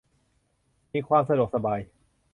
[0.93, 1.79] มีความสะดวกสบาย